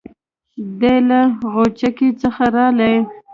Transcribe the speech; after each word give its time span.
دی 0.79 0.95
له 1.09 1.19
غوڅکۍ 1.53 2.09
څخه 2.21 2.43
رالی. 2.55 2.93